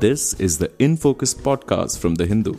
[0.00, 2.54] This is the In Focus podcast from The Hindu.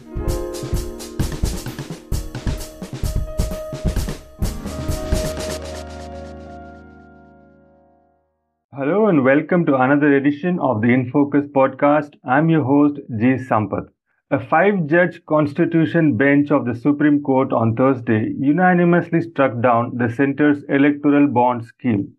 [8.72, 12.14] Hello and welcome to another edition of the In Focus podcast.
[12.24, 13.38] I'm your host, G.
[13.50, 13.88] Sampath.
[14.30, 20.14] A five judge constitution bench of the Supreme Court on Thursday unanimously struck down the
[20.14, 22.14] center's electoral bond scheme.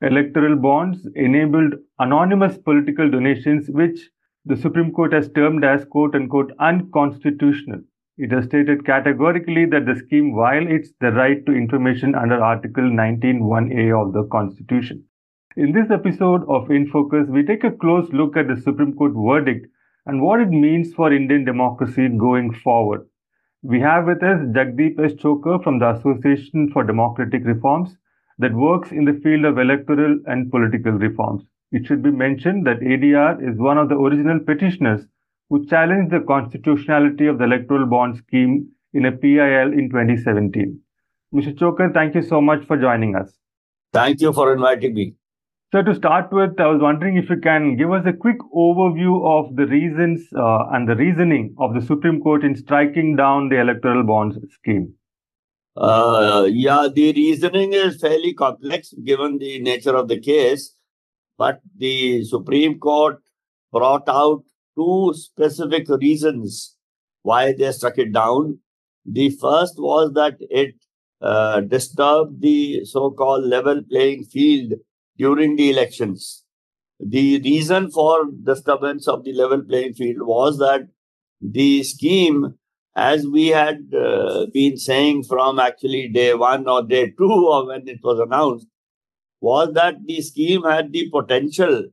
[0.00, 4.08] Electoral bonds enabled anonymous political donations, which
[4.44, 7.80] the Supreme Court has termed as quote unquote unconstitutional.
[8.18, 14.06] It has stated categorically that the scheme violates the right to information under Article 19.1a
[14.06, 15.04] of the Constitution.
[15.56, 19.12] In this episode of In Focus, we take a close look at the Supreme Court
[19.14, 19.66] verdict
[20.06, 23.06] and what it means for Indian democracy going forward.
[23.62, 25.12] We have with us Jagdeep S.
[25.62, 27.96] From the Association for Democratic Reforms
[28.38, 31.44] that works in the field of electoral and political reforms.
[31.72, 35.06] It should be mentioned that ADR is one of the original petitioners
[35.48, 40.78] who challenged the constitutionality of the electoral bond scheme in a PIL in 2017.
[41.34, 41.54] Mr.
[41.58, 43.32] Chhokar, thank you so much for joining us.
[43.92, 45.14] Thank you for inviting me.
[45.72, 49.24] So to start with, I was wondering if you can give us a quick overview
[49.24, 53.58] of the reasons uh, and the reasoning of the Supreme Court in striking down the
[53.58, 54.92] electoral bonds scheme.
[55.74, 60.74] Uh, yeah, the reasoning is fairly complex given the nature of the case,
[61.38, 63.18] but the Supreme Court
[63.72, 64.44] brought out
[64.76, 66.76] two specific reasons
[67.22, 68.58] why they struck it down.
[69.04, 70.74] The first was that it
[71.20, 74.74] uh, disturbed the so-called level playing field
[75.16, 76.44] during the elections.
[76.98, 80.88] The reason for disturbance of the level playing field was that
[81.40, 82.54] the scheme,
[82.94, 87.88] as we had uh, been saying from actually day one or day two or when
[87.88, 88.66] it was announced,
[89.42, 91.84] was that the scheme had the potential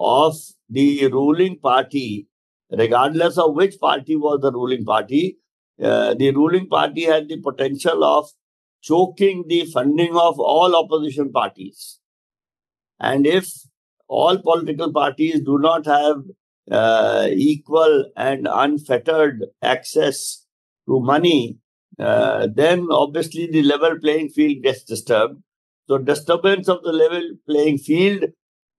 [0.00, 0.36] of
[0.68, 2.26] the ruling party,
[2.70, 5.38] regardless of which party was the ruling party,
[5.82, 8.28] uh, the ruling party had the potential of
[8.82, 12.00] choking the funding of all opposition parties.
[13.00, 13.48] And if
[14.08, 16.16] all political parties do not have
[16.70, 20.44] uh, equal and unfettered access
[20.88, 21.58] to money,
[21.98, 25.40] uh, then obviously the level playing field gets disturbed.
[25.88, 28.24] So, disturbance of the level playing field,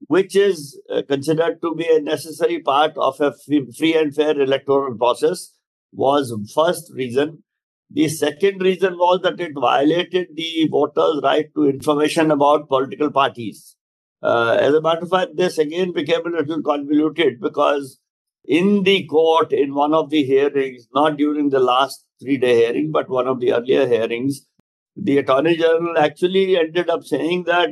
[0.07, 4.95] which is uh, considered to be a necessary part of a free and fair electoral
[4.95, 5.53] process,
[5.91, 7.43] was first reason.
[7.89, 13.75] The second reason was that it violated the voters' right to information about political parties.
[14.21, 17.99] Uh, as a matter of fact, this again became a little convoluted because
[18.45, 22.91] in the court, in one of the hearings, not during the last three day hearing,
[22.91, 24.45] but one of the earlier hearings,
[24.95, 27.69] the Attorney General actually ended up saying that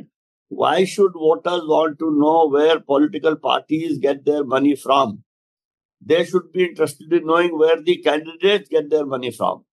[0.48, 5.24] why should voters want to know where political parties get their money from?
[6.00, 9.64] They should be interested in knowing where the candidates get their money from.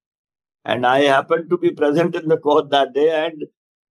[0.65, 3.45] And I happened to be present in the court that day, and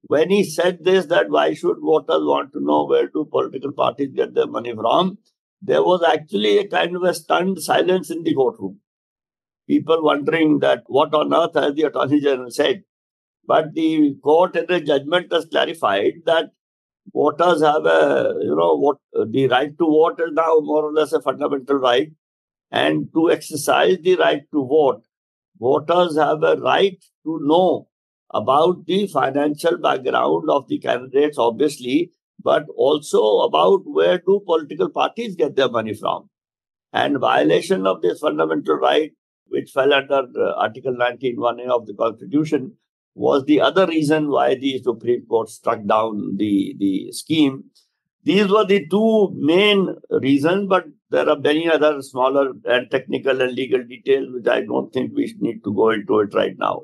[0.06, 4.10] when he said this, that why should voters want to know where do political parties
[4.14, 5.18] get their money from,
[5.62, 8.80] there was actually a kind of a stunned silence in the courtroom.
[9.66, 12.82] People wondering that what on earth has the Attorney General said.
[13.46, 16.50] But the court in the judgment has clarified that
[17.12, 21.12] voters have a, you know, what the right to vote is now more or less
[21.12, 22.10] a fundamental right.
[22.70, 25.04] And to exercise the right to vote,
[25.60, 27.88] voters have a right to know
[28.32, 32.12] about the financial background of the candidates, obviously,
[32.42, 36.28] but also about where do political parties get their money from.
[36.92, 39.12] And violation of this fundamental right,
[39.46, 42.76] which fell under uh, Article 19.1a of the Constitution,
[43.14, 47.64] was the other reason why the Supreme Court struck down the, the scheme.
[48.24, 53.52] These were the two main reasons, but there are many other smaller and technical and
[53.52, 56.82] legal details which I don't think we need to go into it right now.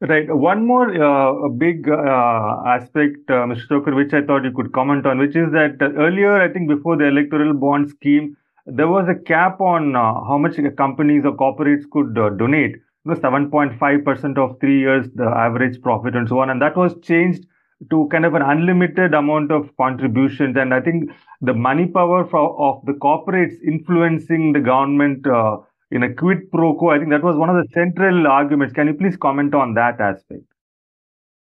[0.00, 0.26] Right.
[0.28, 3.66] One more uh, big uh, aspect, uh, Mr.
[3.68, 6.98] Chhokar, which I thought you could comment on, which is that earlier, I think before
[6.98, 8.36] the electoral bond scheme,
[8.66, 12.76] there was a cap on uh, how much companies or corporates could uh, donate.
[13.06, 16.50] It was 7.5% of three years, the average profit and so on.
[16.50, 17.46] And that was changed
[17.90, 20.56] to kind of an unlimited amount of contributions.
[20.56, 21.10] And I think
[21.40, 25.58] the money power for, of the corporates influencing the government uh,
[25.92, 26.90] in a quid pro quo.
[26.90, 28.74] I think that was one of the central arguments.
[28.74, 30.42] Can you please comment on that aspect?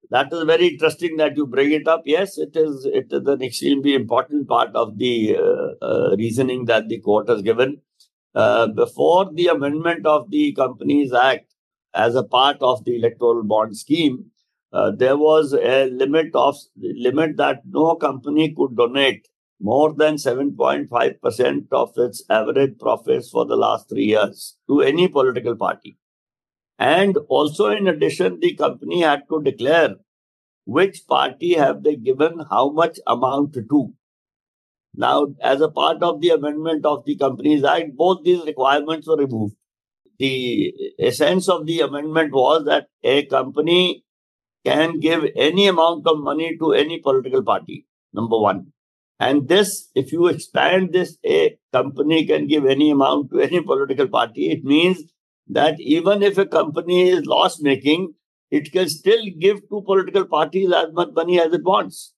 [0.10, 2.02] That is very interesting that you bring it up.
[2.04, 2.86] Yes, it is.
[2.86, 7.42] It is an extremely important part of the uh, uh, reasoning that the court has
[7.42, 7.80] given.
[8.36, 11.53] Uh, before the amendment of the Companies Act,
[11.94, 14.32] as a part of the electoral bond scheme,
[14.72, 19.28] uh, there was a limit of limit that no company could donate
[19.62, 25.56] more than 7.5% of its average profits for the last three years to any political
[25.56, 25.98] party.
[26.78, 29.96] And also, in addition, the company had to declare
[30.66, 33.94] which party have they given how much amount to.
[34.96, 39.18] Now, as a part of the amendment of the Companies Act, both these requirements were
[39.18, 39.56] removed.
[40.24, 44.06] The essence of the amendment was that a company
[44.64, 48.68] can give any amount of money to any political party, number one.
[49.20, 54.08] And this, if you expand this, a company can give any amount to any political
[54.08, 54.50] party.
[54.50, 55.04] It means
[55.48, 58.14] that even if a company is loss making,
[58.50, 62.14] it can still give to political parties as much money as it wants.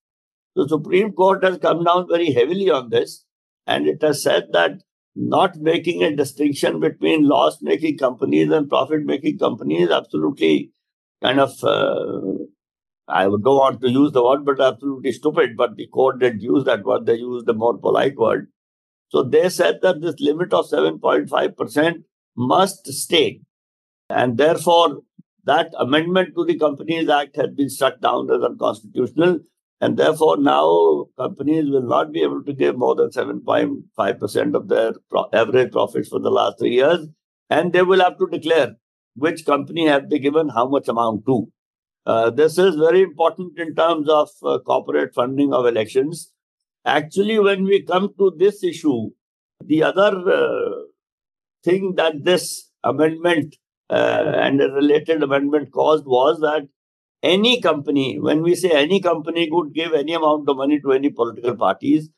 [0.56, 3.25] The Supreme Court has come down very heavily on this,
[3.66, 4.84] and it has said that
[5.15, 10.71] not making a distinction between loss making companies and profit making companies absolutely
[11.21, 12.45] kind of uh,
[13.07, 15.56] I would go on to use the word, but absolutely stupid.
[15.56, 17.06] But the court did use that word.
[17.06, 18.47] They used a more polite word.
[19.09, 22.03] So they said that this limit of 7.5%
[22.35, 23.41] must stay.
[24.09, 25.01] And therefore,
[25.44, 29.39] that amendment to the Companies Act has been struck down as unconstitutional.
[29.81, 34.94] And therefore, now companies will not be able to give more than 7.5% of their
[35.10, 37.07] pro- average profits for the last three years.
[37.50, 38.75] And they will have to declare
[39.16, 41.51] which company have they given how much amount to.
[42.06, 46.31] Uh, this is very important in terms of uh, corporate funding of elections.
[46.86, 49.10] Actually, when we come to this issue,
[49.63, 50.83] the other uh,
[51.63, 53.56] thing that this amendment
[53.89, 56.68] uh, and a related amendment caused was that
[57.25, 61.10] any company, when we say any company could give any amount of money to any
[61.10, 62.10] political parties,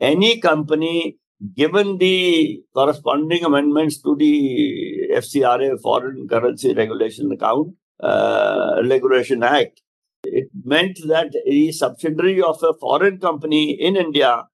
[0.00, 1.18] any company,
[1.54, 9.82] given the corresponding amendments to the FCRA, Foreign Currency Regulation Account, uh, Regulation Act,
[10.24, 14.44] it meant that a subsidiary of a foreign company in India,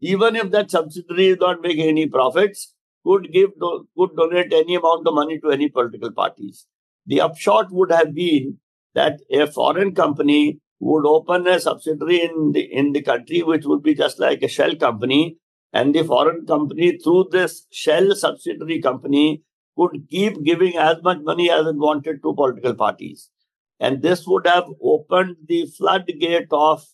[0.00, 2.74] even if that subsidiary is not making any profits,
[3.04, 6.66] could give could donate any amount of money to any political parties.
[7.06, 8.58] The upshot would have been
[8.94, 13.82] that a foreign company would open a subsidiary in the in the country, which would
[13.82, 15.36] be just like a shell company,
[15.72, 19.42] and the foreign company through this shell subsidiary company
[19.76, 23.30] could keep giving as much money as it wanted to political parties.
[23.78, 26.84] And this would have opened the floodgate of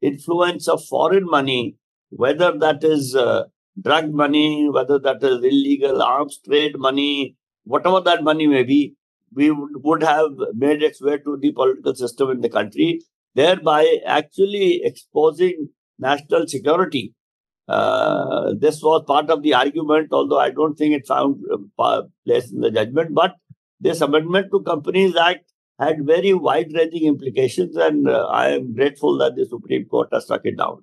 [0.00, 1.76] influence of foreign money,
[2.10, 3.44] whether that is uh,
[3.80, 8.94] drug money, whether that is illegal arms trade money, whatever that money may be,
[9.34, 13.00] we would, have made its way to the political system in the country,
[13.34, 15.68] thereby actually exposing
[15.98, 17.14] national security
[17.70, 21.40] uh, this was part of the argument, although I don't think it found
[21.78, 23.14] uh, place in the judgment.
[23.14, 23.36] But
[23.78, 29.36] this amendment to Companies Act had very wide-ranging implications, and uh, I am grateful that
[29.36, 30.82] the Supreme Court has struck it down.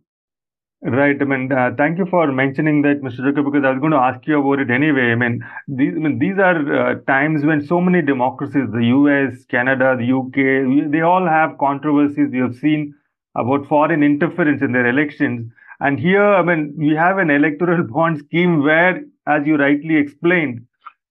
[0.84, 1.20] Right.
[1.20, 3.22] I mean, uh, thank you for mentioning that, Mr.
[3.22, 5.12] Chhokar, because I was going to ask you about it anyway.
[5.12, 9.44] I mean, these, I mean, these are uh, times when so many democracies, the US,
[9.46, 12.32] Canada, the UK, they all have controversies.
[12.34, 12.94] Have seen
[13.36, 15.52] about foreign interference in their elections.
[15.80, 20.66] And here, I mean, we have an electoral bond scheme where, as you rightly explained,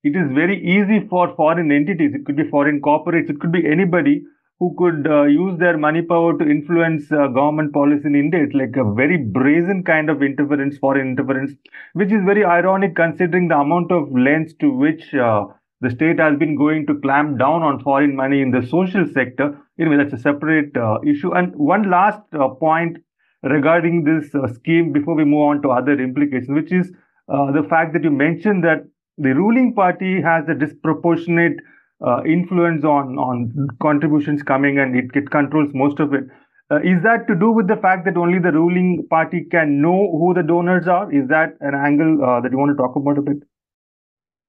[0.05, 3.67] it is very easy for foreign entities, it could be foreign corporates, it could be
[3.67, 4.23] anybody
[4.59, 8.43] who could uh, use their money power to influence uh, government policy in India.
[8.43, 11.53] It's like a very brazen kind of interference, foreign interference,
[11.93, 15.45] which is very ironic considering the amount of lengths to which uh,
[15.83, 19.59] the state has been going to clamp down on foreign money in the social sector.
[19.79, 21.35] Anyway, that's a separate uh, issue.
[21.35, 22.97] And one last uh, point
[23.43, 26.91] regarding this uh, scheme before we move on to other implications, which is
[27.29, 28.87] the fact that you mentioned that
[29.19, 31.57] the ruling party has a disproportionate
[32.05, 36.25] uh, influence on on contributions coming and it, it controls most of it.
[36.71, 40.11] Uh, is that to do with the fact that only the ruling party can know
[40.19, 41.13] who the donors are?
[41.13, 43.37] Is that an angle uh, that you want to talk about a bit?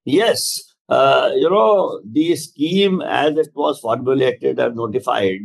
[0.04, 0.64] Yes.
[0.88, 5.40] Uh, you know, the scheme as it was formulated and notified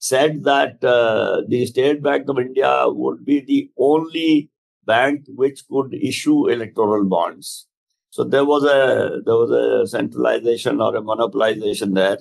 [0.00, 4.50] said that uh, the State Bank of India would be the only
[4.84, 7.68] bank which could issue electoral bonds.
[8.12, 12.18] So there was a there was a centralization or a monopolization there,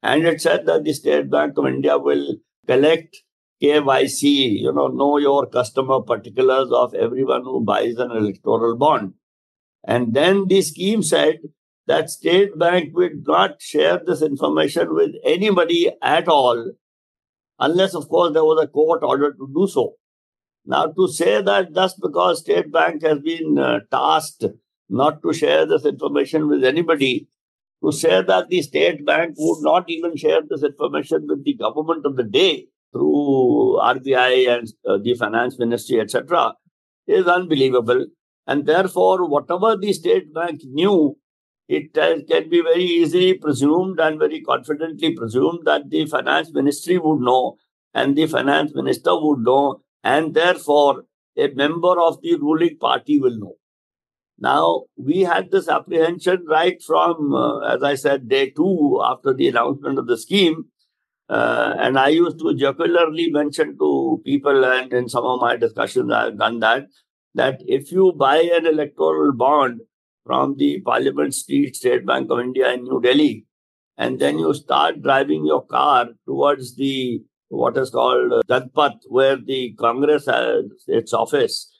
[0.00, 2.36] and it said that the State Bank of India will
[2.68, 3.16] collect
[3.60, 9.14] KYC, you know, know your customer particulars of everyone who buys an electoral bond.
[9.82, 11.38] And then the scheme said
[11.88, 16.74] that State Bank would not share this information with anybody at all
[17.58, 19.94] unless, of course, there was a court order to do so.
[20.64, 24.44] Now, to say that just because State Bank has been uh, tasked
[24.94, 27.28] not to share this information with anybody,
[27.84, 32.06] to say that the State Bank would not even share this information with the government
[32.06, 36.54] of the day through RBI and uh, the Finance Ministry, etc.,
[37.06, 38.06] is unbelievable.
[38.46, 41.16] And therefore, whatever the state bank knew,
[41.68, 46.98] it uh, can be very easily presumed and very confidently presumed that the finance ministry
[46.98, 47.56] would know
[47.94, 51.04] and the finance minister would know, and therefore
[51.38, 53.54] a member of the ruling party will know.
[54.38, 59.48] Now, we had this apprehension right from, uh, as I said, day two after the
[59.48, 60.66] announcement of the scheme.
[61.28, 66.12] Uh, and I used to jocularly mention to people, and in some of my discussions,
[66.12, 66.86] I've done that,
[67.34, 69.80] that if you buy an electoral bond
[70.26, 73.46] from the Parliament Street State Bank of India in New Delhi,
[73.96, 79.74] and then you start driving your car towards the what is called Janpath, where the
[79.78, 81.70] Congress has its office.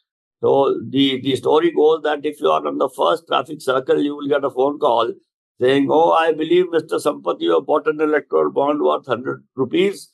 [0.45, 4.15] So the, the story goes that if you are on the first traffic circle, you
[4.15, 5.11] will get a phone call
[5.59, 7.01] saying, Oh, I believe Mr.
[7.03, 10.11] Sampath, you have bought an electoral bond worth 100 rupees.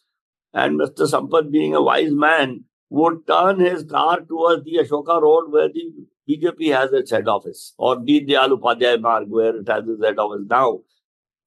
[0.53, 1.11] And Mr.
[1.11, 5.91] Sampath, being a wise man, would turn his car towards the Ashoka Road where the
[6.29, 10.19] BJP has its head office, or the Dayal Upadhyay Marg where it has its head
[10.19, 10.79] office now.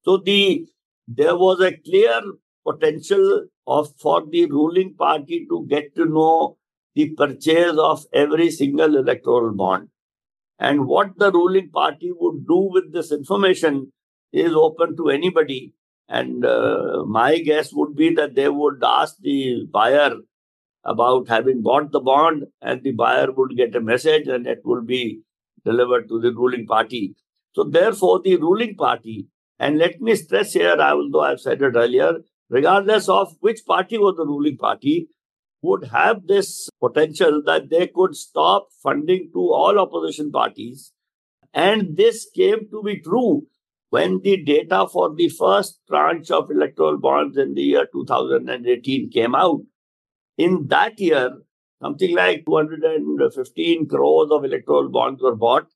[0.04, 0.68] So the
[1.08, 2.22] there was a clear
[2.68, 6.58] potential of for the ruling party to get to know
[6.96, 9.90] the purchase of every single electoral bond.
[10.60, 13.92] And what the ruling party would do with this information
[14.32, 15.74] is open to anybody.
[16.08, 20.16] And uh, my guess would be that they would ask the buyer
[20.84, 24.82] about having bought the bond, and the buyer would get a message and it will
[24.82, 25.22] be
[25.66, 27.16] delivered to the ruling party.
[27.54, 29.28] So, therefore, the ruling party,
[29.60, 32.18] and let me stress here, although I've said it earlier,
[32.50, 35.08] regardless of which party was the ruling party,
[35.64, 40.92] would have this potential that they could stop funding to all opposition parties.
[41.54, 43.48] And this came to be true
[43.90, 49.36] when the data for the first tranche of electoral bonds in the year 2018 came
[49.36, 49.62] out.
[50.38, 51.32] In that year,
[51.82, 55.68] something like 215 crores of electoral bonds were bought,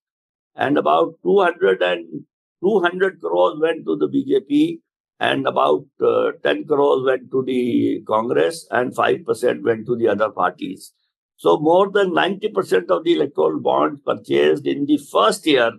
[0.56, 2.25] and about 200 and
[2.63, 4.79] 200 crores went to the BJP,
[5.19, 10.29] and about uh, 10 crores went to the Congress and 5% went to the other
[10.29, 10.93] parties.
[11.38, 15.71] So more than 90% of the electoral bonds purchased in the first year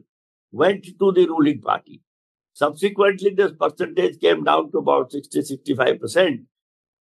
[0.52, 2.00] went to the ruling party.
[2.52, 6.44] Subsequently, this percentage came down to about 60 65%,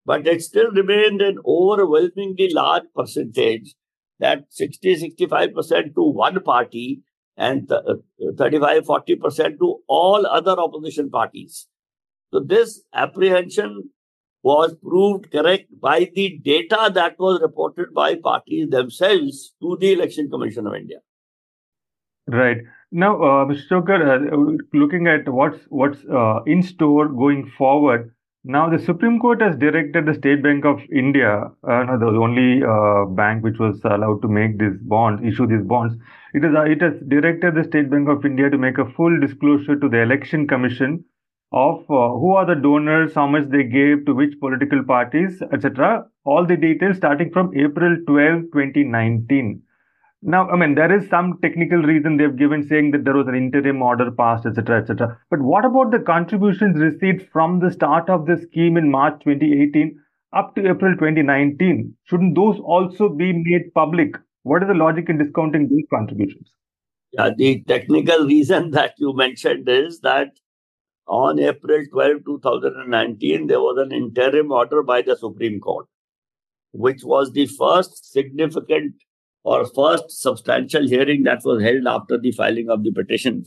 [0.05, 3.75] but it still remained an overwhelmingly large percentage
[4.19, 7.03] that 60 65% to one party
[7.37, 7.71] and
[8.37, 11.69] 35 40% to all other opposition parties.
[12.33, 13.91] So this apprehension
[14.43, 20.31] was proved correct by the data that was reported by parties themselves to the Election
[20.31, 20.99] Commission of India.
[22.29, 22.59] Right.
[22.93, 23.69] Now, uh, Mr.
[23.69, 28.13] Chhokar, uh, looking at what's what's uh, in store going forward,
[28.45, 33.05] now the Supreme Court has directed the State Bank of India, uh, the only uh,
[33.07, 35.95] bank which was allowed to make these bonds, issue these bonds.
[36.35, 39.75] It is it has directed the State Bank of India to make a full disclosure
[39.75, 41.05] to the Election Commission
[41.53, 46.05] of uh, who are the donors, how much they gave to which political parties, etc.
[46.25, 49.63] All the details starting from April 12, 2019.
[50.23, 53.37] Now, I mean, there is some technical reason they've given saying that there was an
[53.37, 55.19] interim order passed, etc., etc.
[55.31, 59.97] But what about the contributions received from the start of the scheme in March 2018
[60.33, 61.95] up to April 2019?
[62.05, 64.17] Shouldn't those also be made public?
[64.43, 66.51] What is the logic in discounting these contributions?
[67.13, 70.31] Yeah, the technical reason that you mentioned is that
[71.07, 75.87] on April 12, 2019, there was an interim order by the Supreme Court,
[76.73, 78.95] which was the first significant
[79.45, 83.45] or first substantial hearing that was held after the filing of the petition.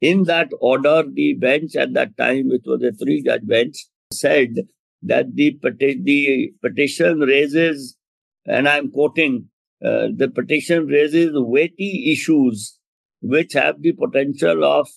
[0.00, 3.76] In that order, the bench at that time, which was a three judge bench,
[4.12, 4.56] said
[5.02, 7.96] that the, peti- the petition raises,
[8.44, 9.48] and I'm quoting,
[9.82, 12.78] uh, the petition raises weighty issues
[13.22, 14.88] which have the potential of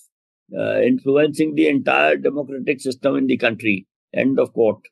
[0.56, 3.88] uh, influencing the entire democratic system in the country.
[4.14, 4.86] End of quote.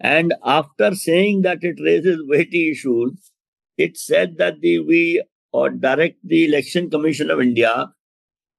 [0.00, 3.32] And after saying that it raises weighty issues,
[3.76, 5.22] it said that the, we
[5.52, 7.92] or direct the Election Commission of India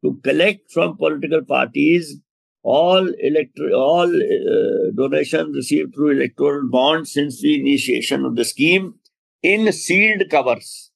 [0.04, 2.20] to collect from political parties
[2.64, 8.96] all electro- all uh, donations received through electoral bonds since the initiation of the scheme
[9.42, 10.92] in sealed covers.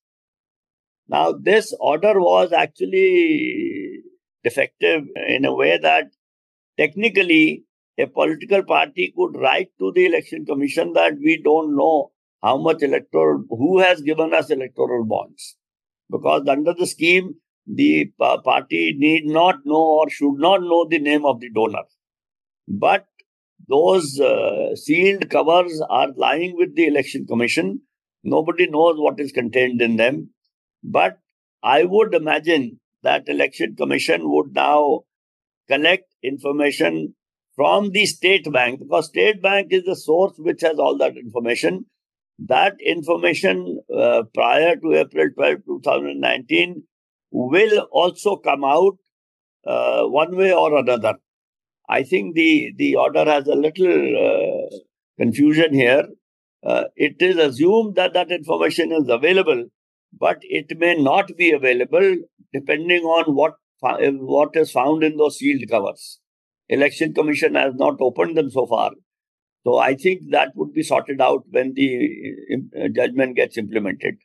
[1.07, 3.80] Now, this order was actually
[4.43, 6.11] defective in a way that
[6.77, 7.63] technically
[7.97, 12.81] a political party could write to the election commission that we don't know how much
[12.81, 15.55] electoral, who has given us electoral bonds.
[16.09, 17.35] Because under the scheme,
[17.67, 18.11] the
[18.43, 21.83] party need not know or should not know the name of the donor.
[22.67, 23.05] But
[23.67, 27.81] those uh, sealed covers are lying with the election commission.
[28.23, 30.31] Nobody knows what is contained in them.
[30.83, 31.19] But
[31.63, 35.01] I would imagine that election commission would now
[35.69, 37.15] collect information
[37.55, 41.85] from the state bank because state bank is the source which has all that information.
[42.39, 46.83] That information uh, prior to april 12 2019
[47.31, 48.97] will also come out
[49.65, 51.15] uh, one way or another.
[51.89, 54.77] I think the the order has a little uh,
[55.19, 56.07] confusion here.
[56.63, 59.65] Uh, it is assumed that that information is available
[60.11, 62.15] but it may not be available
[62.53, 66.19] depending on what what is found in those sealed covers.
[66.69, 68.91] Election Commission has not opened them so far.
[69.63, 72.09] So I think that would be sorted out when the
[72.79, 74.15] uh, judgment gets implemented.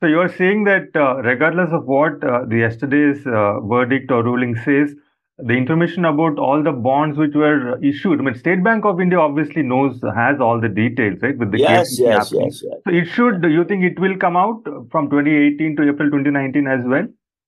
[0.00, 4.24] So you are saying that uh, regardless of what uh, the yesterday's uh, verdict or
[4.24, 4.94] ruling says,
[5.42, 8.20] the information about all the bonds which were issued.
[8.20, 11.36] I mean, State Bank of India obviously knows has all the details, right?
[11.36, 12.80] With the yes, yes, yes, yes.
[12.84, 13.44] So it should.
[13.44, 17.06] You think it will come out from 2018 to April 2019 as well?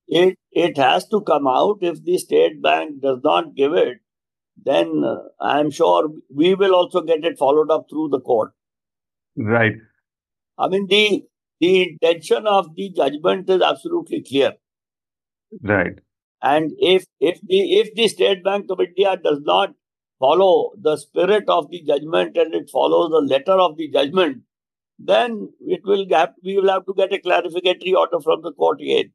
[0.08, 1.78] It it has to come out.
[1.80, 3.98] If the State Bank does not give it,
[4.62, 8.52] then uh, I'm sure we will also get it followed up through the court.
[9.36, 9.74] Right.
[10.58, 11.24] I mean the
[11.60, 14.52] the intention of the judgment is absolutely clear.
[15.62, 15.98] Right
[16.42, 19.70] and if if the if the State Bank of India does not
[20.18, 24.42] follow the spirit of the judgment and it follows the letter of the judgment,
[24.98, 28.80] then it will have we will have to get a clarificatory order from the court
[28.80, 29.12] again.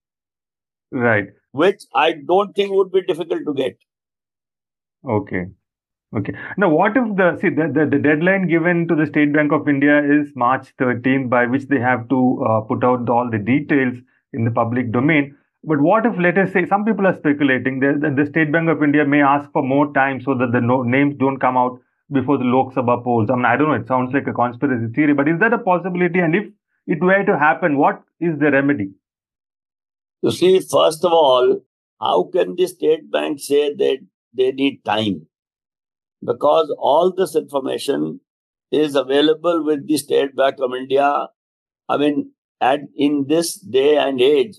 [0.92, 1.28] Right.
[1.52, 3.78] Which I don't think would be difficult to get.
[5.08, 5.46] Okay.
[6.16, 6.34] Okay.
[6.58, 9.68] Now, what if the see the, the, the deadline given to the State Bank of
[9.68, 13.96] India is March 13th, by which they have to uh, put out all the details
[14.32, 15.36] in the public domain.
[15.64, 18.84] But what if, let us say, some people are speculating that the State Bank of
[18.84, 21.80] India may ask for more time so that the no, names don't come out
[22.12, 23.30] before the Lok Sabha polls.
[23.30, 25.58] I mean, I don't know, it sounds like a conspiracy theory, but is that a
[25.58, 26.20] possibility?
[26.20, 26.46] And if
[26.86, 28.92] it were to happen, what is the remedy?
[30.22, 31.60] You see, first of all,
[32.00, 34.00] how can the state bank say that
[34.34, 35.28] they need time?
[36.24, 38.22] Because all this information
[38.72, 41.28] is available with the State Bank of India.
[41.90, 44.58] I mean, at in this day and age,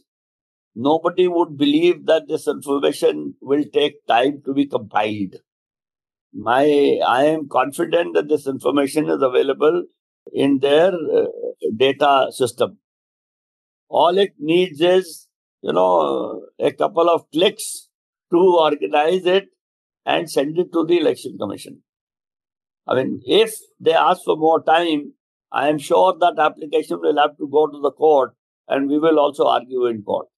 [0.86, 5.34] nobody would believe that this information will take time to be compiled.
[6.32, 9.84] My, I am confident that this information is available
[10.32, 11.26] in their uh,
[11.76, 12.78] data system.
[13.88, 15.26] All it needs is,
[15.62, 17.88] you know, a couple of clicks
[18.30, 19.48] to organize it
[20.06, 21.82] and send it to the election commission.
[22.86, 25.14] I mean, if they ask for more time,
[25.50, 28.34] I am sure that application will have to go to the court
[28.68, 30.28] and we will also argue in court.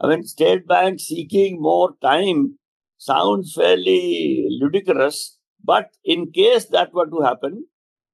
[0.00, 2.58] I mean, State Bank seeking more time
[2.96, 7.66] sounds fairly ludicrous, but in case that were to happen,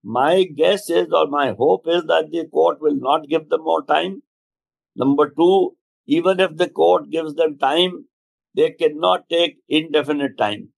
[0.03, 3.85] my guess is or my hope is that the court will not give them more
[3.85, 4.23] time.
[4.97, 8.07] Number two, even if the court gives them time,
[8.55, 10.71] they cannot take indefinite time.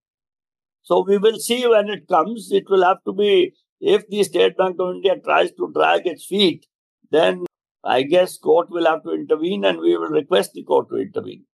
[0.82, 2.50] So we will see when it comes.
[2.52, 6.26] It will have to be, if the State Bank of India tries to drag its
[6.26, 6.66] feet,
[7.10, 7.44] then
[7.84, 11.44] I guess court will have to intervene and we will request the court to intervene.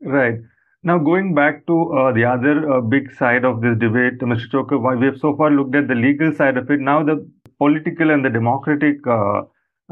[0.00, 0.34] Right.
[0.82, 4.50] Now, going back to uh, the other uh, big side of this debate, Mr.
[4.50, 6.80] Chhokar, we have so far looked at the legal side of it.
[6.80, 7.26] Now, the
[7.58, 9.42] political and the democratic uh,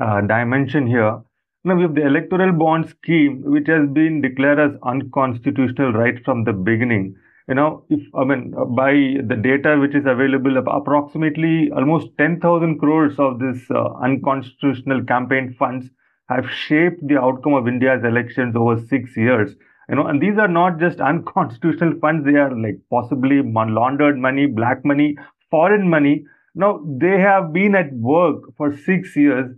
[0.01, 1.21] uh dimension here.
[1.65, 6.45] Now, we have the electoral bond scheme, which has been declared as unconstitutional right from
[6.45, 7.15] the beginning
[7.49, 12.79] you know, if I mean, uh, by the data which is available, approximately almost 10,000
[12.79, 15.91] crores of this uh, unconstitutional campaign funds
[16.29, 19.55] have shaped the outcome of India's elections over six years.
[19.89, 24.47] You know, and these are not just unconstitutional funds; they are like possibly laundered money,
[24.47, 25.17] black money,
[25.51, 26.25] foreign money.
[26.55, 29.51] Now they have been at work for six years.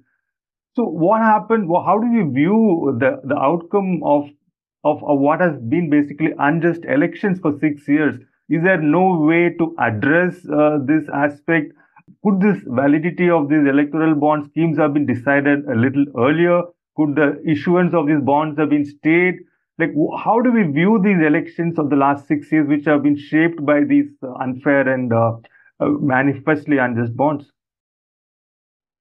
[0.76, 1.68] So what happened?
[1.86, 4.28] How do you view the the outcome of
[4.84, 8.16] of, what has been basically unjust elections for six years.
[8.50, 11.72] Is there no way to address uh, this aspect?
[12.22, 16.62] Could this validity of these electoral bond schemes have been decided a little earlier?
[16.96, 19.36] Could the issuance of these bonds have been stayed?
[19.78, 19.92] Like,
[20.22, 23.64] how do we view these elections of the last six years, which have been shaped
[23.64, 25.32] by these uh, unfair and uh,
[25.80, 27.50] uh, manifestly unjust bonds?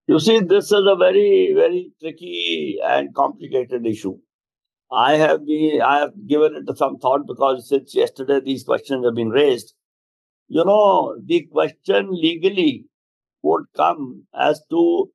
[0.08, 4.18] You see, this is a very, very tricky and complicated issue.
[4.94, 9.16] I have been, I have given it some thought because since yesterday these questions have
[9.16, 9.74] been raised.
[10.48, 12.86] You know, the question legally
[13.42, 15.12] would come as to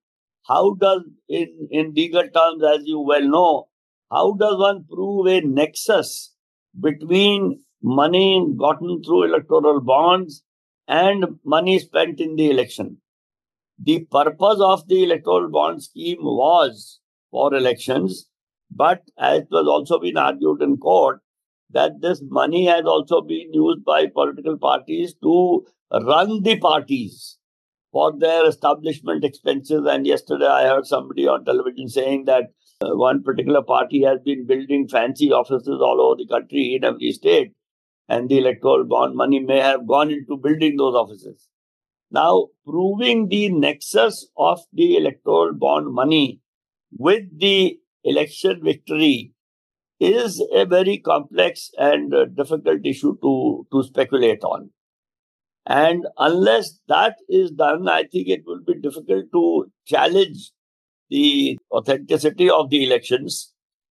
[0.46, 3.68] how does, in, in legal terms, as you well know,
[4.10, 6.34] how does one prove a nexus
[6.80, 10.42] between money gotten through electoral bonds
[10.88, 12.98] and money spent in the election?
[13.78, 18.28] The purpose of the electoral bond scheme was for elections.
[18.70, 21.20] But as it was also been argued in court,
[21.70, 27.38] that this money has also been used by political parties to run the parties
[27.92, 29.86] for their establishment expenses.
[29.88, 32.44] And yesterday I heard somebody on television saying that
[32.80, 37.12] uh, one particular party has been building fancy offices all over the country in every
[37.12, 37.52] state,
[38.08, 41.48] and the electoral bond money may have gone into building those offices.
[42.10, 46.40] Now, proving the nexus of the electoral bond money
[46.96, 49.32] with the election victory
[50.00, 54.70] is a very complex and uh, difficult issue to, to speculate on.
[55.66, 60.52] And unless that is done, I think it will be difficult to challenge
[61.10, 63.52] the authenticity of the elections.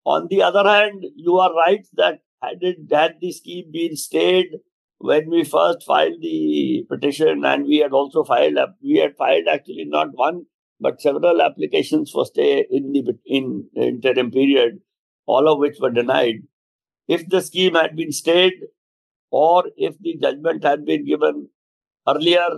[0.05, 4.47] On the other hand, you are right that had, it, had the scheme been stayed
[4.97, 9.85] when we first filed the petition, and we had also filed, we had filed actually
[9.85, 10.45] not one
[10.81, 14.79] but several applications for stay in the in interim period,
[15.25, 16.37] all of which were denied.
[17.07, 18.53] If the scheme had been stayed,
[19.29, 21.49] or if the judgment had been given
[22.07, 22.49] earlier,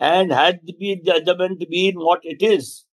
[0.00, 2.86] and had the judgment been what it is,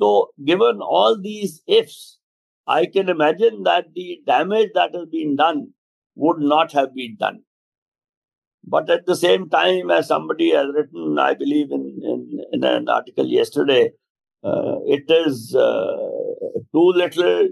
[0.00, 2.18] so given all these ifs,
[2.66, 5.74] I can imagine that the damage that has been done
[6.14, 7.42] would not have been done.
[8.64, 12.88] But at the same time, as somebody has written, I believe in, in, in an
[12.88, 13.90] article yesterday,
[14.44, 15.96] uh, it is uh,
[16.72, 17.48] too little,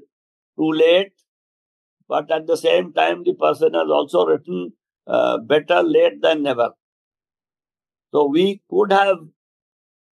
[0.57, 1.13] too late.
[2.09, 4.73] But at the same time, the person has also written
[5.07, 6.71] uh, better late than never.
[8.13, 9.19] So we could have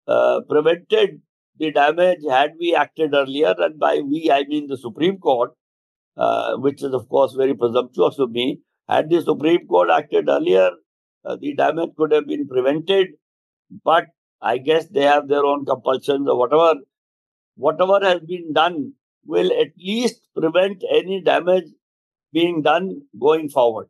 [0.07, 1.23] uh, prevented
[1.59, 3.55] the damage had we acted earlier.
[3.59, 5.53] And by we, I mean the Supreme Court,
[6.17, 8.61] uh, which is, of course, very presumptuous of me.
[8.89, 10.71] Had the Supreme Court acted earlier,
[11.25, 13.09] uh, the damage could have been prevented.
[13.85, 14.07] But
[14.41, 16.81] I guess they have their own compulsions or whatever.
[17.57, 21.67] Whatever has been done will at least prevent any damage
[22.33, 23.89] being done going forward.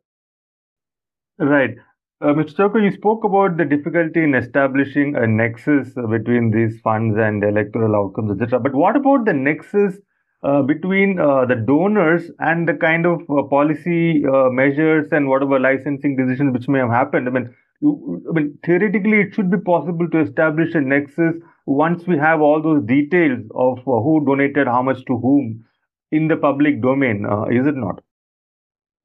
[1.37, 1.75] Right.
[2.21, 2.55] Uh, Mr.
[2.55, 7.95] Chhokar, you spoke about the difficulty in establishing a nexus between these funds and electoral
[7.95, 8.59] outcomes, etc.
[8.59, 9.97] But what about the nexus
[10.43, 15.59] uh, between uh, the donors and the kind of uh, policy uh, measures and whatever
[15.59, 17.27] licensing decisions which may have happened.
[17.27, 21.35] I mean, you, I mean, theoretically, it should be possible to establish a nexus
[21.67, 25.63] once we have all those details of uh, who donated how much to whom
[26.11, 27.25] in the public domain.
[27.51, 28.01] Is it not?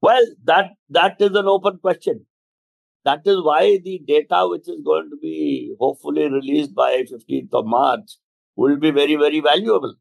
[0.01, 2.25] Well, that that is an open question.
[3.05, 7.65] That is why the data, which is going to be hopefully released by 15th of
[7.65, 8.17] March,
[8.55, 9.95] will be very, very valuable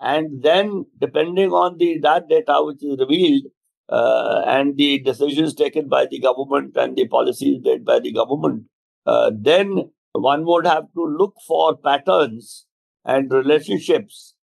[0.00, 3.44] and then depending on the that data which is revealed
[3.88, 8.64] uh, and the decisions taken by the government and the policies made by the government,
[9.06, 12.66] uh, then one would have to look for patterns
[13.04, 14.34] and relationships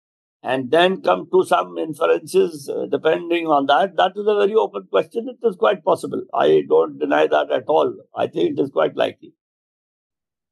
[0.43, 3.97] and then come to some inferences uh, depending on that.
[3.97, 5.29] That is a very open question.
[5.29, 6.23] It is quite possible.
[6.35, 7.95] I don't deny that at all.
[8.17, 9.35] I think it is quite likely.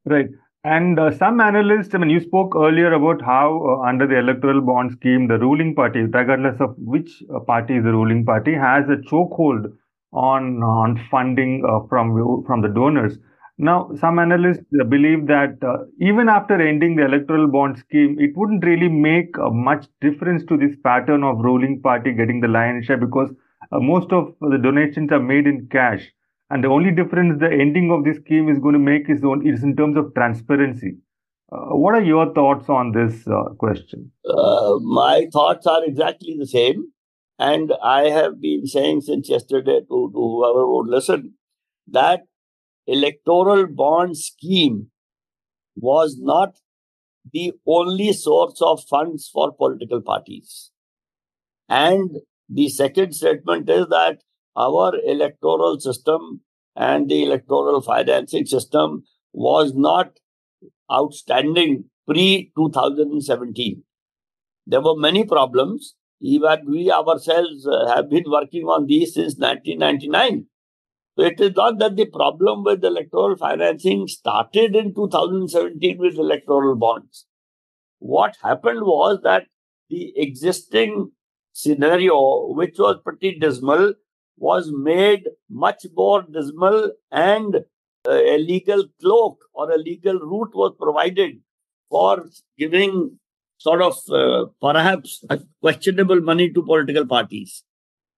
[0.05, 0.29] Right.
[0.65, 4.61] And uh, some analysts, I mean, you spoke earlier about how uh, under the electoral
[4.63, 8.89] bond scheme, the ruling party, regardless of which uh, party is the ruling party, has
[8.89, 9.73] a chokehold
[10.13, 13.19] on on funding uh, from from the donors.
[13.59, 18.65] Now, some analysts believe that uh, even after ending the electoral bond scheme, it wouldn't
[18.65, 22.97] really make uh, much difference to this pattern of ruling party getting the lion's share
[22.97, 23.31] because
[23.73, 26.11] most of the donations are made in cash.
[26.51, 29.47] And the only difference the ending of this scheme is going to make is, on,
[29.47, 30.97] is in terms of transparency.
[31.53, 34.11] Uh, what are your thoughts on this uh, question?
[34.29, 36.93] Uh, my thoughts are exactly the same.
[37.39, 41.35] And I have been saying since yesterday to, to whoever would listen
[41.89, 42.23] that
[42.87, 44.91] electoral bond scheme
[45.77, 46.57] was not
[47.33, 50.71] the only source of funds for political parties.
[51.69, 54.23] And the second statement is that
[54.57, 56.41] our electoral system
[56.77, 60.19] and the electoral financing system was not
[60.93, 63.83] outstanding pre 2017.
[64.67, 65.95] There were many problems.
[66.21, 70.47] Even we ourselves uh, have been working on these since 1999.
[71.17, 76.77] So it is not that the problem with electoral financing started in 2017 with electoral
[76.77, 77.27] bonds.
[77.99, 79.45] What happened was that
[79.89, 81.11] the existing
[81.53, 83.95] scenario, which was pretty dismal,
[84.41, 87.57] was made much more dismal and
[88.09, 91.33] a legal cloak or a legal route was provided
[91.91, 92.27] for
[92.59, 93.19] giving
[93.59, 95.23] sort of uh, perhaps
[95.61, 97.63] questionable money to political parties.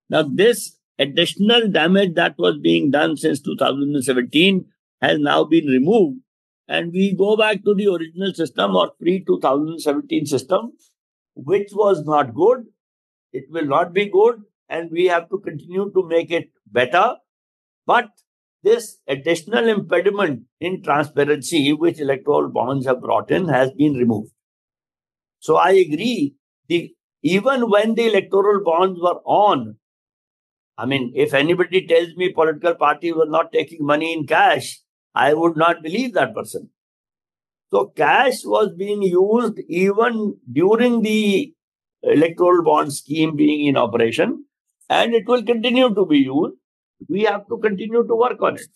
[0.08, 4.66] Now, this additional damage that was being done since 2017
[5.00, 6.20] has now been removed,
[6.68, 10.72] and we go back to the original system or pre 2017 system,
[11.34, 12.66] which was not good.
[13.32, 17.16] It will not be good, and we have to continue to make it better.
[17.86, 18.08] But
[18.62, 24.32] this additional impediment in transparency, which electoral bonds have brought in, has been removed.
[25.40, 26.36] So I agree.
[26.68, 29.76] The, even when the electoral bonds were on,
[30.78, 34.80] I mean, if anybody tells me political party were not taking money in cash,
[35.14, 36.70] I would not believe that person.
[37.70, 41.52] So cash was being used even during the
[42.02, 44.44] electoral bond scheme being in operation,
[44.88, 46.54] and it will continue to be used.
[47.08, 48.66] We have to continue to work on it.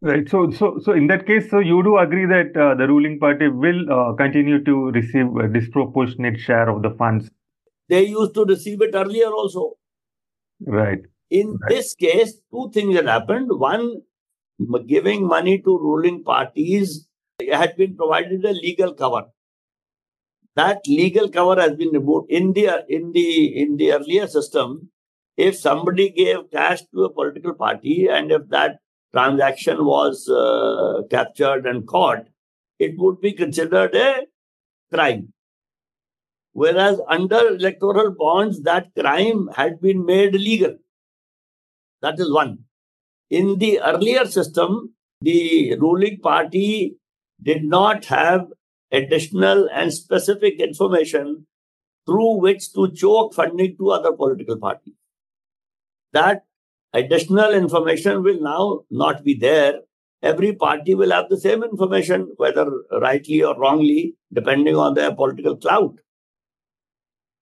[0.00, 0.28] Right.
[0.28, 3.48] So, so, so in that case, so you do agree that uh, the ruling party
[3.48, 7.30] will uh, continue to receive a disproportionate share of the funds.
[7.88, 9.72] They used to receive it earlier also.
[10.64, 11.00] Right.
[11.30, 11.68] In Right.
[11.68, 13.48] this case, two things had happened.
[13.50, 14.02] One,
[14.86, 17.08] giving money to ruling parties
[17.52, 19.26] had been provided a legal cover.
[20.56, 24.90] That legal cover has been removed in the in the in the earlier system.
[25.36, 28.78] If somebody gave cash to a political party and if that
[29.12, 32.26] transaction was uh, captured and caught,
[32.78, 34.26] it would be considered a
[34.92, 35.32] crime.
[36.52, 40.76] Whereas under electoral bonds, that crime had been made legal.
[42.02, 42.64] That is one.
[43.30, 46.96] In the earlier system, the ruling party
[47.42, 48.48] did not have
[48.90, 51.46] additional and specific information
[52.06, 54.94] through which to choke funding to other political parties.
[56.12, 56.44] That
[56.94, 59.80] additional information will now not be there.
[60.22, 62.66] Every party will have the same information, whether
[63.00, 65.96] rightly or wrongly, depending on their political clout.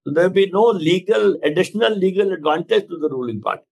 [0.05, 3.63] So there will be no legal, additional legal advantage to the ruling party.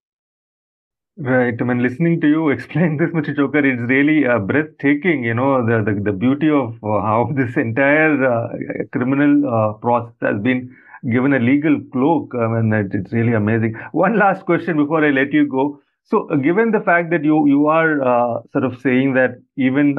[1.17, 1.53] Right.
[1.59, 3.33] I mean, listening to you explain this, Mr.
[3.33, 5.23] Chhokar, it's really uh, breathtaking.
[5.23, 8.49] You know, the, the, the beauty of uh, how this entire uh,
[8.91, 10.75] criminal uh, process has been
[11.11, 12.33] given a legal cloak.
[12.35, 13.75] I mean, it, it's really amazing.
[13.91, 15.79] One last question before I let you go.
[16.03, 19.95] So, uh, given the fact that you you are uh, sort of saying that even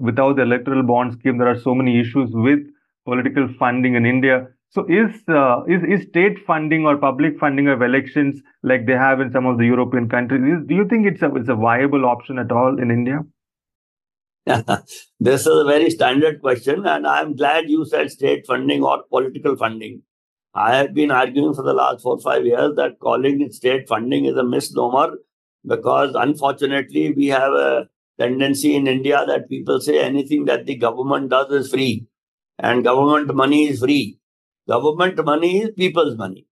[0.00, 2.58] without the electoral bond scheme, there are so many issues with
[3.04, 4.48] political funding in India.
[4.70, 9.20] So, is uh, is is state funding or public funding of elections like they have
[9.20, 10.42] in some of the European countries?
[10.42, 13.20] Is, do you think it's a it's a viable option at all in India?
[15.20, 19.56] this is a very standard question, and I'm glad you said state funding or political
[19.56, 20.02] funding.
[20.54, 23.88] I have been arguing for the last four or five years that calling it state
[23.88, 25.18] funding is a misnomer
[25.66, 31.30] because unfortunately we have a tendency in India that people say anything that the government
[31.30, 32.06] does is free
[32.58, 34.18] and government money is free.
[34.68, 36.46] Government money is people's money.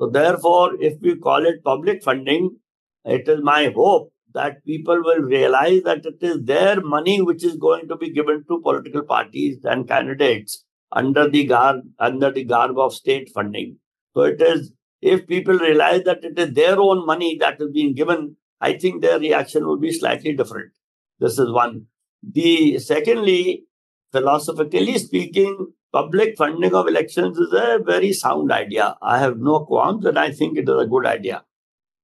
[0.00, 2.56] So therefore, if we call it public funding,
[3.04, 7.56] it is my hope that people will realize that it is their money which is
[7.56, 12.78] going to be given to political parties and candidates under the garb under the garb
[12.78, 13.76] of state funding.
[14.14, 17.94] So it is if people realize that it is their own money that is being
[17.94, 20.72] given, I think their reaction will be slightly different.
[21.18, 21.86] This is one.
[22.22, 23.64] The secondly,
[24.12, 28.96] philosophically speaking, public funding of elections is a very sound idea.
[29.02, 31.44] I have no qualms and I think it is a good idea.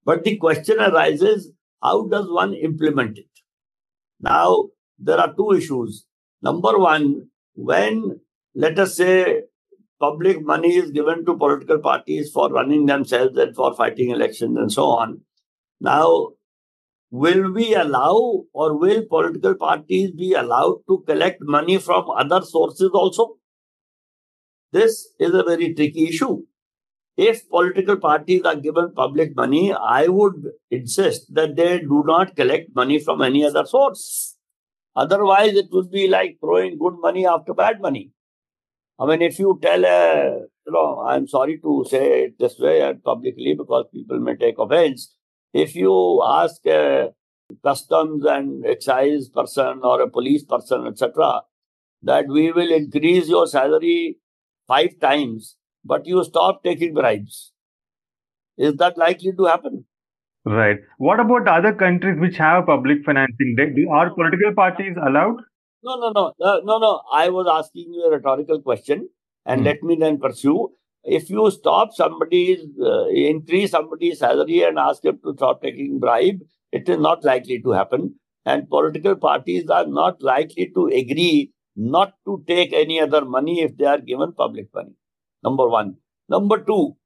[0.05, 3.27] But the question arises how does one implement it?
[4.21, 6.07] Now, there are two issues.
[6.42, 8.21] Number one, when,
[8.55, 9.42] let us say,
[10.01, 14.73] public money is given to political parties for running themselves and for fighting elections and
[14.73, 15.21] so on.
[15.81, 16.31] Now,
[17.11, 22.90] will we allow or will political parties be allowed to collect money from other sources
[22.92, 23.37] also?
[24.73, 26.42] This is a very tricky issue.
[27.16, 32.75] If political parties are given public money, I would insist that they do not collect
[32.75, 34.37] money from any other source.
[34.94, 38.12] Otherwise, it would be like throwing good money after bad money.
[39.01, 42.83] I mean, if you tell a, you know, I'm sorry to say it this way
[42.83, 45.14] and publicly because people may take offense.
[45.53, 47.11] If you ask a
[47.63, 51.43] customs and excise person or a police person, etc.,
[52.03, 54.19] that we will increase your salary
[54.67, 57.53] five times, but you stop taking bribes.
[58.57, 59.85] Is that likely to happen?
[60.45, 60.79] Right.
[60.99, 63.57] What about other countries which have public financing?
[63.57, 65.37] Do, are political parties allowed?
[65.83, 67.03] No, no, no, uh, no, no.
[67.13, 69.09] I was asking you a rhetorical question,
[69.47, 69.67] and Hmm.
[69.67, 70.71] let me then pursue.
[71.05, 76.41] If you stop somebody's, uh, increase somebody's salary and ask him to stop taking bribe,
[76.73, 78.17] it is not likely to happen.
[78.45, 83.77] And political parties are not likely to agree not to take any other money if
[83.77, 84.95] they are given public money.
[85.43, 85.97] Number one.
[86.29, 86.97] Number two,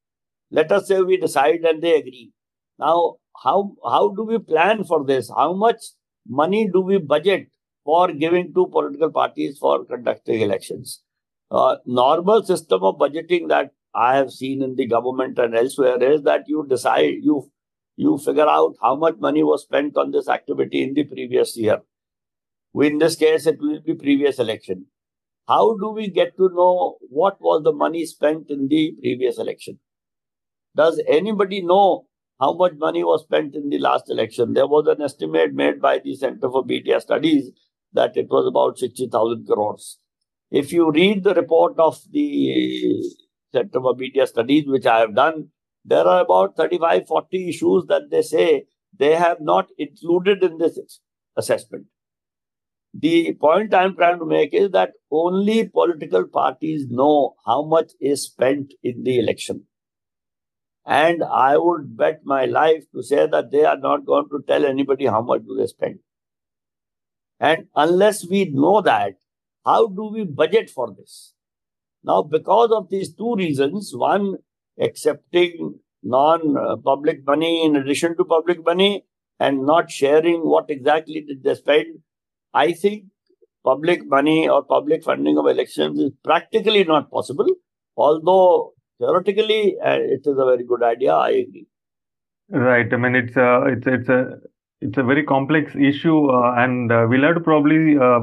[0.51, 2.33] let us say we decide and they agree.
[2.79, 5.31] Now, how how do we plan for this?
[5.31, 5.83] How much
[6.27, 7.49] money do we budget
[7.85, 11.03] for giving to political parties for conducting elections?
[11.53, 16.23] uh, normal system of budgeting that I have seen in the government and elsewhere is
[16.23, 17.51] that you decide, you
[17.97, 21.81] you figure out how much money was spent on this activity in the previous year.
[22.75, 24.87] In this case, it will be previous election.
[25.47, 29.79] How do we get to know what was the money spent in the previous election?
[30.75, 32.07] Does anybody know
[32.41, 34.55] how much money was spent in the last election?
[34.55, 37.51] There was an estimate made by the Center for Media Studies
[37.93, 39.99] that it was about 60,000 crores.
[40.51, 43.03] If you read the report of the
[43.53, 45.49] Center for Media Studies, which I have done,
[45.85, 50.79] there are about 35, 40 issues that they say they have not included in this
[51.37, 51.87] assessment.
[52.95, 58.25] The point I'm trying to make is that only political parties know how much is
[58.25, 59.67] spent in the election.
[60.85, 64.67] And I would bet my life to say that they are not going to tell
[64.67, 66.01] anybody how much do they spend.
[67.41, 69.15] And unless we know that,
[69.65, 71.35] how do we budget for this?
[72.05, 74.37] Now, because of these two reasons, one,
[74.81, 79.05] accepting non-public money in addition to public money
[79.39, 82.01] and not sharing what exactly did they spend,
[82.53, 83.05] I think
[83.65, 87.47] public money or public funding of elections is practically not possible.
[87.97, 91.67] Although theoretically uh, it is a very good idea, I agree.
[92.51, 92.93] Right.
[92.93, 94.39] I mean, it's a it's it's a
[94.81, 98.21] it's a very complex issue, uh, and uh, we'll have to probably uh,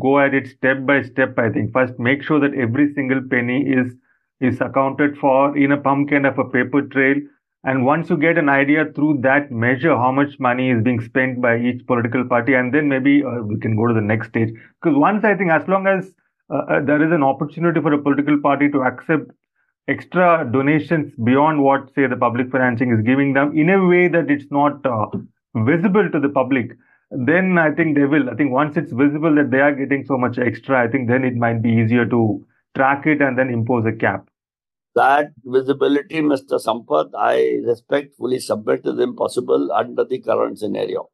[0.00, 1.38] go at it step by step.
[1.38, 3.92] I think first make sure that every single penny is
[4.40, 7.16] is accounted for in a pumpkin of a paper trail.
[7.64, 11.40] And once you get an idea through that measure how much money is being spent
[11.40, 14.52] by each political party, and then maybe uh, we can go to the next stage.
[14.80, 16.12] Because once I think as long as
[16.50, 19.30] uh, uh there is an opportunity for a political party to accept
[19.88, 24.30] extra donations beyond what say the public financing is giving them in a way that
[24.30, 25.06] it's not uh,
[25.54, 26.70] visible to the public
[27.12, 30.16] then i think they will i think once it's visible that they are getting so
[30.16, 32.44] much extra i think then it might be easier to
[32.74, 34.28] track it and then impose a cap
[34.94, 41.08] that visibility mr sampath i respectfully submit is impossible under the current scenario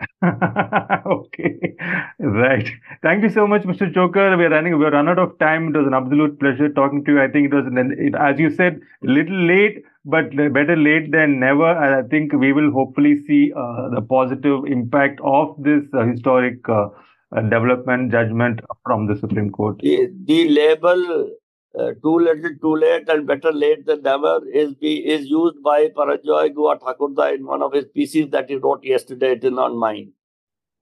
[0.24, 1.74] okay,
[2.20, 2.68] right.
[3.02, 3.92] Thank you so much, Mr.
[3.92, 4.36] Chhokar.
[4.36, 5.68] We're running, we're run out of time.
[5.68, 7.20] It was an absolute pleasure talking to you.
[7.20, 7.64] I think it was,
[7.98, 11.66] it, as you said, a little late, but better late than never.
[11.66, 16.88] I think we will hopefully see uh, the positive impact of this uh, historic uh,
[17.30, 19.78] uh development judgment from the Supreme Court.
[19.80, 21.30] The, the label
[21.78, 25.88] uh, too little, too late, and better late than never is be, is used by
[25.88, 29.32] Paranjoy Guha Thakurta in one of his pieces that he wrote yesterday.
[29.32, 30.12] It is not mine.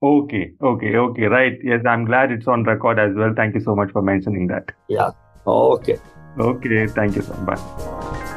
[0.01, 1.57] Okay, okay, okay, right.
[1.63, 3.33] Yes, I'm glad it's on record as well.
[3.35, 4.71] Thank you so much for mentioning that.
[4.87, 5.11] Yeah.
[5.45, 5.99] Okay.
[6.39, 6.87] Okay.
[6.87, 8.36] Thank you so much.